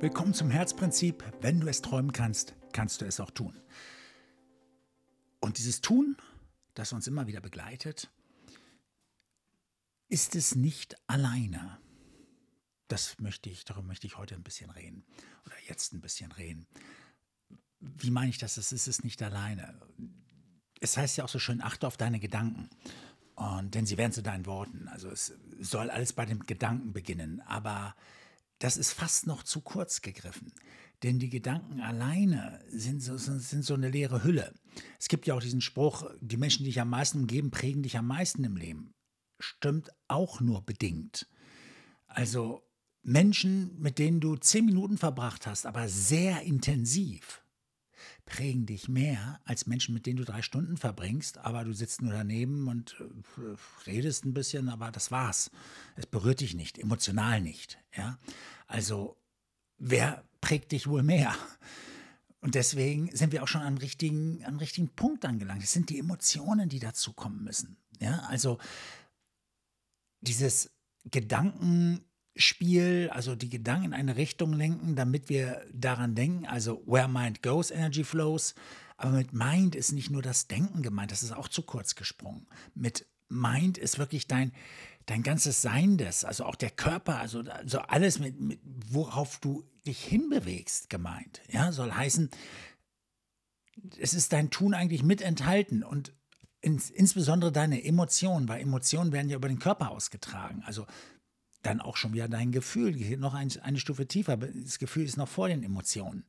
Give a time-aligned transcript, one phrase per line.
[0.00, 1.24] Willkommen zum Herzprinzip.
[1.40, 3.60] Wenn du es träumen kannst, kannst du es auch tun.
[5.40, 6.16] Und dieses Tun,
[6.74, 8.08] das uns immer wieder begleitet,
[10.08, 11.80] ist es nicht alleine.
[12.86, 15.04] Das möchte ich, darüber möchte ich heute ein bisschen reden.
[15.44, 16.68] Oder jetzt ein bisschen reden.
[17.80, 18.56] Wie meine ich das?
[18.56, 19.80] Es ist es nicht alleine.
[20.80, 22.70] Es heißt ja auch so schön, achte auf deine Gedanken.
[23.34, 24.86] Und, denn sie werden zu deinen Worten.
[24.86, 27.40] Also es soll alles bei dem Gedanken beginnen.
[27.40, 27.96] Aber
[28.58, 30.52] das ist fast noch zu kurz gegriffen.
[31.02, 34.52] Denn die Gedanken alleine sind so, sind so eine leere Hülle.
[34.98, 37.96] Es gibt ja auch diesen Spruch, die Menschen, die dich am meisten umgeben, prägen dich
[37.96, 38.94] am meisten im Leben.
[39.38, 41.28] Stimmt auch nur bedingt.
[42.08, 42.64] Also
[43.02, 47.42] Menschen, mit denen du zehn Minuten verbracht hast, aber sehr intensiv,
[48.24, 52.12] prägen dich mehr als Menschen, mit denen du drei Stunden verbringst, aber du sitzt nur
[52.12, 55.50] daneben und äh, redest ein bisschen, aber das war's.
[55.96, 57.78] Es berührt dich nicht, emotional nicht.
[57.96, 58.18] Ja?
[58.66, 59.16] Also,
[59.78, 61.34] wer prägt dich wohl mehr?
[62.40, 65.62] Und deswegen sind wir auch schon am richtigen, am richtigen Punkt angelangt.
[65.62, 67.76] Es sind die Emotionen, die dazu kommen müssen.
[68.00, 68.58] Ja, also
[70.20, 70.70] dieses
[71.04, 72.04] Gedanken
[72.38, 77.42] Spiel, also die Gedanken in eine Richtung lenken, damit wir daran denken, also where mind
[77.42, 78.54] goes, energy flows.
[78.96, 82.46] Aber mit Mind ist nicht nur das Denken gemeint, das ist auch zu kurz gesprungen.
[82.74, 84.52] Mit Mind ist wirklich dein,
[85.06, 90.02] dein ganzes Seiendes, also auch der Körper, also, also alles, mit, mit, worauf du dich
[90.02, 91.42] hinbewegst, gemeint.
[91.48, 92.30] Ja, soll heißen,
[93.98, 96.12] es ist dein Tun eigentlich mit enthalten und
[96.60, 100.62] ins, insbesondere deine Emotionen, weil Emotionen werden ja über den Körper ausgetragen.
[100.66, 100.86] Also
[101.68, 104.36] dann auch schon wieder dein Gefühl, geht noch ein, eine Stufe tiefer.
[104.36, 106.24] Das Gefühl ist noch vor den Emotionen.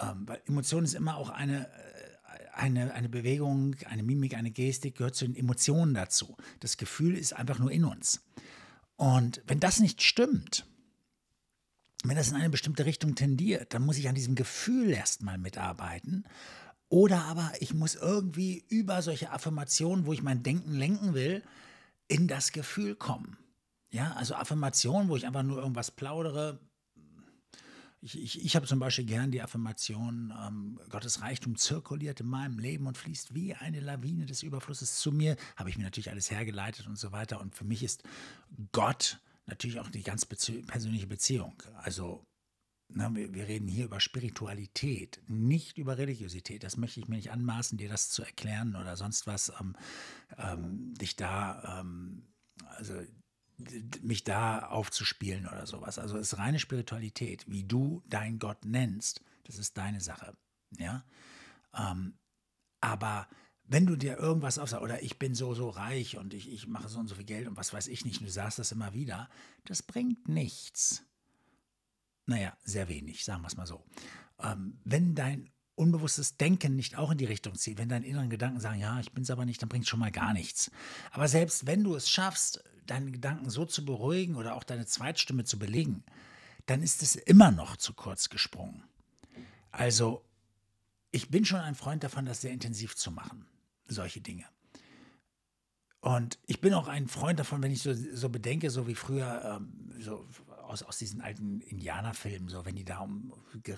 [0.00, 1.70] Ähm, weil Emotion ist immer auch eine, äh,
[2.54, 6.36] eine, eine Bewegung, eine Mimik, eine Gestik, gehört zu den Emotionen dazu.
[6.60, 8.22] Das Gefühl ist einfach nur in uns.
[8.96, 10.66] Und wenn das nicht stimmt,
[12.04, 16.24] wenn das in eine bestimmte Richtung tendiert, dann muss ich an diesem Gefühl erstmal mitarbeiten.
[16.88, 21.42] Oder aber ich muss irgendwie über solche Affirmationen, wo ich mein Denken lenken will,
[22.08, 23.36] in das Gefühl kommen.
[23.96, 26.60] Ja, also Affirmation, wo ich einfach nur irgendwas plaudere.
[28.02, 32.58] Ich, ich, ich habe zum Beispiel gern die Affirmation, ähm, Gottes Reichtum zirkuliert in meinem
[32.58, 35.36] Leben und fließt wie eine Lawine des Überflusses zu mir.
[35.56, 37.40] Habe ich mir natürlich alles hergeleitet und so weiter.
[37.40, 38.02] Und für mich ist
[38.70, 41.54] Gott natürlich auch die ganz persönliche Beziehung.
[41.76, 42.22] Also
[42.88, 46.64] na, wir, wir, reden hier über Spiritualität, nicht über Religiosität.
[46.64, 49.74] Das möchte ich mir nicht anmaßen, dir das zu erklären oder sonst was, ähm,
[50.36, 52.26] ähm, dich da, ähm,
[52.76, 53.00] also
[54.02, 55.98] mich da aufzuspielen oder sowas.
[55.98, 57.44] Also es ist reine Spiritualität.
[57.48, 60.36] Wie du dein Gott nennst, das ist deine Sache.
[60.78, 61.04] Ja.
[61.74, 62.14] Ähm,
[62.80, 63.28] aber
[63.64, 66.88] wenn du dir irgendwas aufsagst, oder ich bin so, so reich und ich, ich mache
[66.88, 69.28] so und so viel Geld und was weiß ich nicht, du sagst das immer wieder,
[69.64, 71.04] das bringt nichts.
[72.26, 73.84] Naja, sehr wenig, sagen wir es mal so.
[74.40, 78.60] Ähm, wenn dein unbewusstes Denken nicht auch in die Richtung zieht, wenn deine inneren Gedanken
[78.60, 80.70] sagen, ja, ich bin es aber nicht, dann bringt es schon mal gar nichts.
[81.10, 85.44] Aber selbst wenn du es schaffst, deine Gedanken so zu beruhigen oder auch deine Zweitstimme
[85.44, 86.04] zu belegen,
[86.66, 88.82] dann ist es immer noch zu kurz gesprungen.
[89.70, 90.24] Also,
[91.10, 93.46] ich bin schon ein Freund davon, das sehr intensiv zu machen,
[93.86, 94.44] solche Dinge.
[96.00, 99.58] Und ich bin auch ein Freund davon, wenn ich so, so bedenke, so wie früher,
[99.58, 100.26] ähm, so
[100.62, 103.32] aus, aus diesen alten Indianerfilmen, so wenn die da um,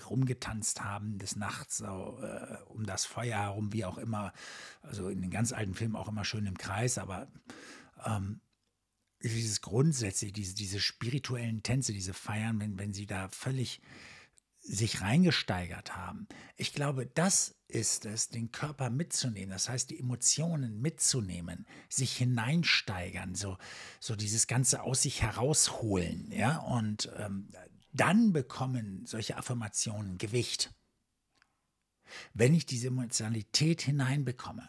[0.09, 4.33] rumgetanzt haben des Nachts, so, äh, um das Feuer herum, wie auch immer,
[4.81, 7.27] also in den ganz alten Filmen auch immer schön im Kreis, aber
[8.05, 8.41] ähm,
[9.21, 13.81] dieses grundsätzlich, diese, diese spirituellen Tänze, diese Feiern, wenn, wenn sie da völlig
[14.61, 16.27] sich reingesteigert haben.
[16.57, 23.35] Ich glaube, das ist es, den Körper mitzunehmen, das heißt, die Emotionen mitzunehmen, sich hineinsteigern,
[23.35, 23.57] so,
[23.99, 27.49] so dieses Ganze aus sich herausholen, ja, und ähm,
[27.93, 30.73] dann bekommen solche Affirmationen Gewicht.
[32.33, 34.67] Wenn ich diese Emotionalität hineinbekomme,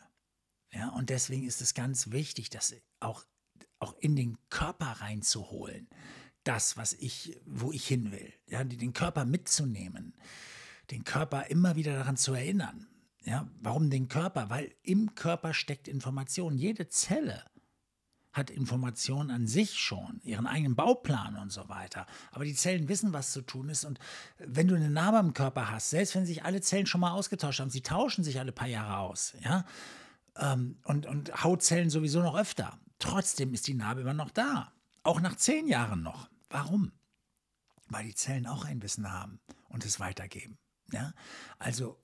[0.72, 3.24] ja, und deswegen ist es ganz wichtig, dass auch
[3.80, 5.88] auch in den Körper reinzuholen.
[6.44, 8.32] Das, was ich, wo ich hin will.
[8.46, 10.14] Ja, den Körper mitzunehmen.
[10.90, 12.86] Den Körper immer wieder daran zu erinnern.
[13.24, 14.48] Ja, warum den Körper?
[14.48, 16.56] Weil im Körper steckt Information.
[16.56, 17.44] Jede Zelle
[18.32, 22.06] hat Information an sich schon, ihren eigenen Bauplan und so weiter.
[22.30, 23.84] Aber die Zellen wissen, was zu tun ist.
[23.84, 23.98] Und
[24.38, 27.60] wenn du eine Narbe im Körper hast, selbst wenn sich alle Zellen schon mal ausgetauscht
[27.60, 29.64] haben, sie tauschen sich alle paar Jahre aus, ja,
[30.36, 32.78] ähm, und, und Hautzellen sowieso noch öfter.
[33.00, 34.72] Trotzdem ist die Narbe immer noch da.
[35.02, 36.30] Auch nach zehn Jahren noch.
[36.48, 36.92] Warum?
[37.88, 40.58] Weil die Zellen auch ein Wissen haben und es weitergeben.
[40.92, 41.12] Ja?
[41.58, 41.98] Also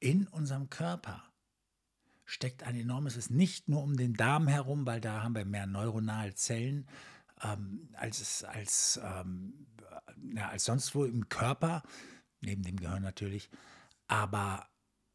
[0.00, 1.22] in unserem Körper
[2.24, 5.66] steckt ein enormes Wissen, nicht nur um den Darm herum, weil da haben wir mehr
[5.66, 6.88] neuronale Zellen,
[7.42, 9.66] ähm, als, als, ähm,
[10.34, 11.82] ja, als sonst wo im Körper,
[12.40, 13.48] neben dem Gehirn natürlich.
[14.08, 14.68] Aber,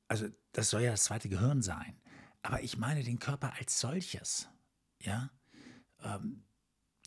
[0.08, 2.00] also das soll ja das zweite Gehirn sein.
[2.44, 4.48] Aber ich meine den Körper als solches.
[5.02, 5.30] Ja,
[6.04, 6.44] ähm,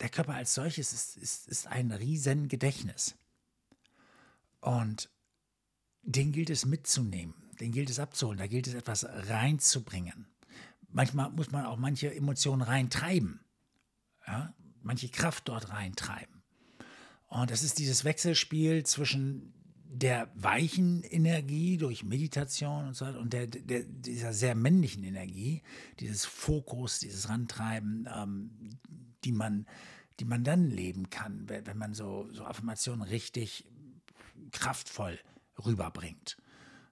[0.00, 3.16] der Körper als solches ist, ist, ist ein riesen Gedächtnis.
[4.60, 5.10] Und
[6.02, 10.26] den gilt es mitzunehmen, den gilt es abzuholen, da gilt es etwas reinzubringen.
[10.88, 13.40] Manchmal muss man auch manche Emotionen reintreiben,
[14.26, 14.54] ja?
[14.82, 16.42] manche Kraft dort reintreiben.
[17.28, 19.54] Und das ist dieses Wechselspiel zwischen
[19.92, 25.62] der weichen Energie durch Meditation und so weiter und der, der, dieser sehr männlichen Energie,
[25.98, 28.50] dieses Fokus, dieses Rantreiben, ähm,
[29.24, 29.66] die, man,
[30.20, 33.66] die man dann leben kann, wenn man so, so Affirmationen richtig
[34.52, 35.18] kraftvoll
[35.64, 36.36] rüberbringt.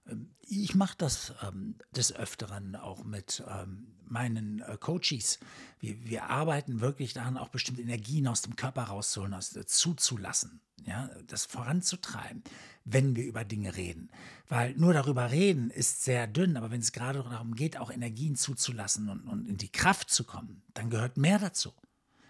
[0.09, 5.39] Ähm, ich mache das ähm, des Öfteren auch mit ähm, meinen äh, Coaches.
[5.79, 10.61] Wir, wir, arbeiten wirklich daran, auch bestimmte Energien aus dem Körper rauszuholen, aus, äh, zuzulassen,
[10.85, 12.43] ja, das voranzutreiben,
[12.83, 14.09] wenn wir über Dinge reden.
[14.47, 18.35] Weil nur darüber reden ist sehr dünn, aber wenn es gerade darum geht, auch Energien
[18.35, 21.73] zuzulassen und, und in die Kraft zu kommen, dann gehört mehr dazu.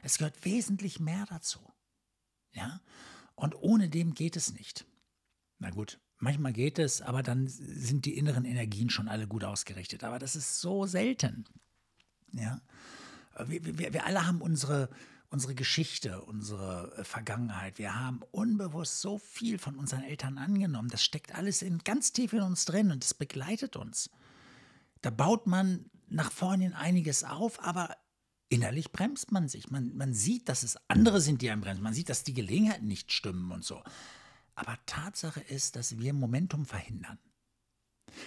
[0.01, 1.59] Es gehört wesentlich mehr dazu.
[2.53, 2.81] Ja?
[3.35, 4.85] Und ohne dem geht es nicht.
[5.59, 10.03] Na gut, manchmal geht es, aber dann sind die inneren Energien schon alle gut ausgerichtet.
[10.03, 11.45] Aber das ist so selten.
[12.33, 12.61] Ja?
[13.45, 14.89] Wir, wir, wir alle haben unsere,
[15.29, 17.79] unsere Geschichte, unsere äh, Vergangenheit.
[17.79, 20.89] Wir haben unbewusst so viel von unseren Eltern angenommen.
[20.89, 24.09] Das steckt alles in, ganz tief in uns drin und es begleitet uns.
[25.01, 27.95] Da baut man nach vorne einiges auf, aber
[28.49, 29.69] innerlich bremst man sich.
[29.69, 31.83] Man, man sieht, dass es andere sind, die einem bremsen.
[31.83, 33.81] Man sieht, dass die Gelegenheiten nicht stimmen und so.
[34.59, 37.17] Aber Tatsache ist, dass wir Momentum verhindern.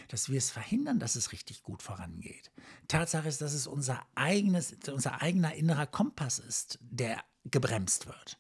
[0.08, 2.50] Dass wir es verhindern, dass es richtig gut vorangeht.
[2.88, 8.38] Tatsache ist, dass es unser, eigenes, unser eigener innerer Kompass ist, der gebremst wird.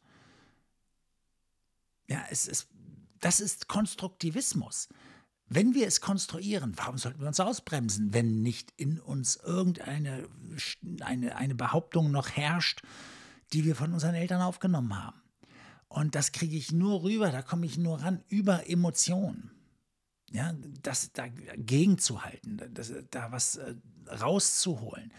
[2.08, 2.68] Ja, es ist,
[3.20, 4.88] das ist Konstruktivismus.
[5.46, 10.30] Wenn wir es konstruieren, warum sollten wir uns ausbremsen, wenn nicht in uns irgendeine
[11.02, 12.80] eine, eine Behauptung noch herrscht,
[13.52, 15.21] die wir von unseren Eltern aufgenommen haben?
[15.92, 19.50] Und das kriege ich nur rüber, da komme ich nur ran über Emotionen.
[20.30, 23.74] Ja, das dagegen zu halten, das, da was äh,
[24.08, 25.12] rauszuholen.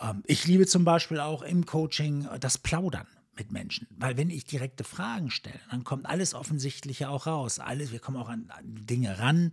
[0.00, 3.86] Ähm, ich liebe zum Beispiel auch im Coaching äh, das Plaudern mit Menschen.
[3.90, 7.58] Weil wenn ich direkte Fragen stelle, dann kommt alles Offensichtliche auch raus.
[7.58, 9.52] Alles, wir kommen auch an, an Dinge ran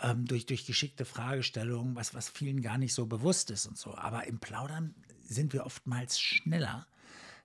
[0.00, 3.96] ähm, durch, durch geschickte Fragestellungen, was, was vielen gar nicht so bewusst ist und so.
[3.96, 4.94] Aber im Plaudern
[5.24, 6.86] sind wir oftmals schneller,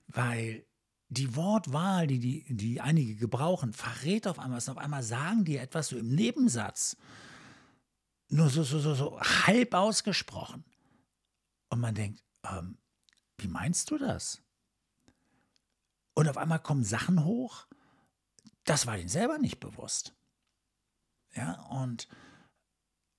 [0.06, 0.64] weil
[1.14, 4.60] die Wortwahl, die, die, die einige gebrauchen, verrät auf einmal.
[4.60, 6.98] Auf einmal sagen die etwas so im Nebensatz.
[8.30, 10.64] Nur so, so, so, so halb ausgesprochen.
[11.70, 12.78] Und man denkt, ähm,
[13.38, 14.42] wie meinst du das?
[16.14, 17.68] Und auf einmal kommen Sachen hoch,
[18.64, 20.14] das war denen selber nicht bewusst.
[21.36, 22.08] Ja, und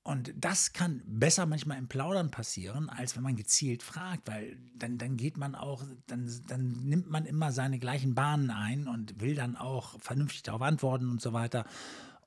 [0.06, 4.98] und das kann besser manchmal im Plaudern passieren, als wenn man gezielt fragt, weil dann,
[4.98, 9.34] dann geht man auch, dann, dann nimmt man immer seine gleichen Bahnen ein und will
[9.34, 11.64] dann auch vernünftig darauf antworten und so weiter.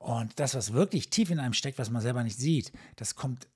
[0.00, 3.46] Und das, was wirklich tief in einem steckt, was man selber nicht sieht, das kommt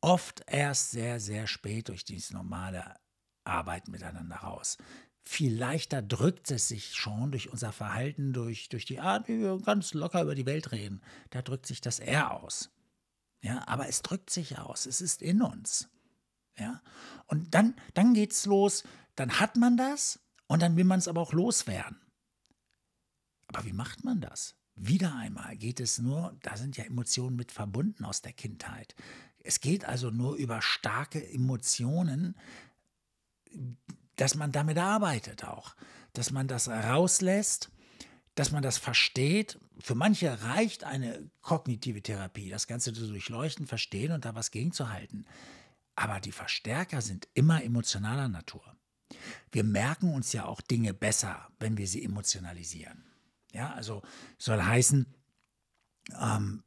[0.00, 2.96] oft erst sehr, sehr spät durch dieses normale
[3.44, 4.76] Arbeiten miteinander raus.
[5.22, 9.60] Viel leichter drückt es sich schon durch unser Verhalten, durch, durch die Art, wie wir
[9.60, 11.00] ganz locker über die Welt reden.
[11.30, 12.70] Da drückt sich das eher aus.
[13.42, 15.88] Ja, aber es drückt sich aus, es ist in uns.
[16.58, 16.82] Ja,
[17.26, 18.82] und dann, dann geht's los,
[19.14, 22.00] dann hat man das und dann will man es aber auch loswerden.
[23.48, 24.56] Aber wie macht man das?
[24.74, 28.94] Wieder einmal geht es nur, da sind ja Emotionen mit verbunden aus der Kindheit.
[29.38, 32.36] Es geht also nur über starke Emotionen,
[34.16, 35.76] dass man damit arbeitet auch,
[36.12, 37.70] dass man das rauslässt
[38.36, 39.58] dass man das versteht.
[39.80, 45.26] Für manche reicht eine kognitive Therapie, das Ganze zu durchleuchten, verstehen und da was gegenzuhalten.
[45.96, 48.62] Aber die Verstärker sind immer emotionaler Natur.
[49.50, 53.04] Wir merken uns ja auch Dinge besser, wenn wir sie emotionalisieren.
[53.52, 54.02] Ja, also
[54.36, 55.06] soll heißen,
[56.20, 56.62] ähm,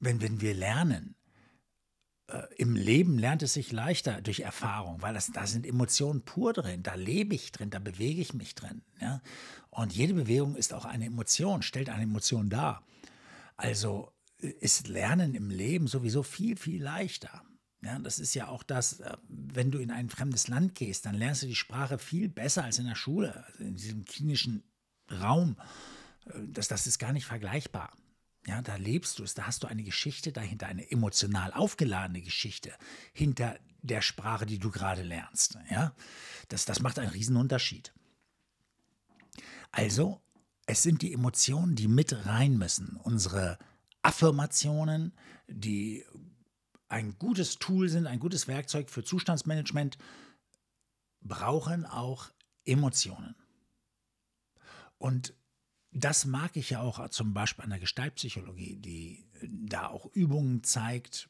[0.00, 1.16] wenn, wenn wir lernen,
[2.56, 6.82] im Leben lernt es sich leichter durch Erfahrung, weil das, da sind Emotionen pur drin,
[6.82, 8.82] da lebe ich drin, da bewege ich mich drin.
[9.00, 9.20] Ja?
[9.70, 12.86] Und jede Bewegung ist auch eine Emotion, stellt eine Emotion dar.
[13.56, 17.42] Also äh, ist Lernen im Leben sowieso viel, viel leichter.
[17.82, 21.14] Ja, das ist ja auch das, äh, wenn du in ein fremdes Land gehst, dann
[21.14, 24.64] lernst du die Sprache viel besser als in der Schule, also in diesem klinischen
[25.10, 25.56] Raum.
[26.48, 27.92] Das, das ist gar nicht vergleichbar.
[28.46, 32.72] Ja, da lebst du es, da hast du eine Geschichte dahinter, eine emotional aufgeladene Geschichte
[33.12, 35.58] hinter der Sprache, die du gerade lernst.
[35.70, 35.94] Ja,
[36.48, 37.92] das, das macht einen riesen Unterschied.
[39.70, 40.20] Also,
[40.66, 42.96] es sind die Emotionen, die mit rein müssen.
[42.96, 43.58] Unsere
[44.02, 45.12] Affirmationen,
[45.48, 46.04] die
[46.88, 49.98] ein gutes Tool sind, ein gutes Werkzeug für Zustandsmanagement,
[51.20, 52.30] brauchen auch
[52.64, 53.34] Emotionen.
[54.98, 55.34] Und
[55.94, 61.28] das mag ich ja auch zum Beispiel an der Gestaltpsychologie, die da auch Übungen zeigt,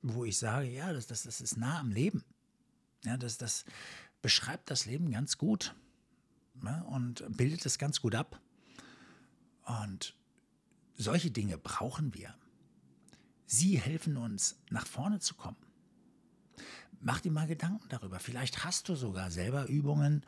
[0.00, 2.24] wo ich sage, ja, das, das, das ist nah am Leben.
[3.04, 3.64] Ja, das, das
[4.22, 5.74] beschreibt das Leben ganz gut
[6.64, 8.40] ja, und bildet es ganz gut ab.
[9.64, 10.16] Und
[10.96, 12.34] solche Dinge brauchen wir.
[13.46, 15.56] Sie helfen uns, nach vorne zu kommen.
[17.00, 18.18] Mach dir mal Gedanken darüber.
[18.18, 20.24] Vielleicht hast du sogar selber Übungen.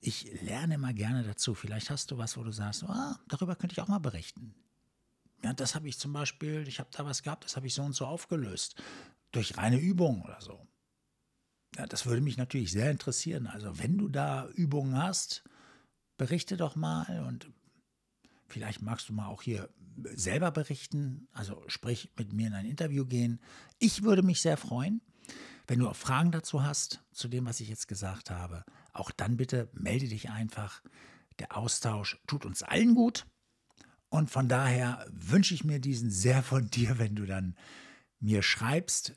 [0.00, 1.54] Ich lerne mal gerne dazu.
[1.54, 4.54] Vielleicht hast du was, wo du sagst, ah, darüber könnte ich auch mal berichten.
[5.42, 7.82] Ja, das habe ich zum Beispiel, ich habe da was gehabt, das habe ich so
[7.82, 8.82] und so aufgelöst.
[9.32, 10.66] Durch reine Übung oder so.
[11.76, 13.46] Ja, das würde mich natürlich sehr interessieren.
[13.46, 15.44] Also, wenn du da Übungen hast,
[16.16, 17.50] berichte doch mal und
[18.48, 19.68] vielleicht magst du mal auch hier
[20.14, 23.40] selber berichten, also sprich mit mir in ein Interview gehen.
[23.78, 25.00] Ich würde mich sehr freuen.
[25.66, 29.36] Wenn du auch Fragen dazu hast, zu dem, was ich jetzt gesagt habe, auch dann
[29.36, 30.82] bitte melde dich einfach.
[31.38, 33.26] Der Austausch tut uns allen gut.
[34.08, 37.56] Und von daher wünsche ich mir diesen sehr von dir, wenn du dann
[38.20, 39.14] mir schreibst.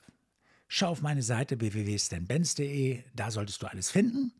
[0.67, 4.33] Schau auf meine Seite www.stanbenz.de, da solltest du alles finden,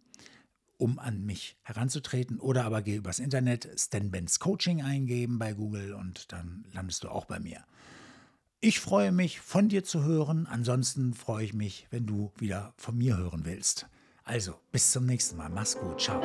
[0.78, 2.40] um an mich heranzutreten.
[2.40, 7.10] Oder aber geh übers Internet Stan Benz Coaching eingeben bei Google und dann landest du
[7.10, 7.64] auch bei mir.
[8.62, 10.46] Ich freue mich, von dir zu hören.
[10.46, 13.88] Ansonsten freue ich mich, wenn du wieder von mir hören willst.
[14.26, 15.50] Also, bis zum nächsten Mal.
[15.50, 16.02] Mach's gut.
[16.02, 16.22] Ciao.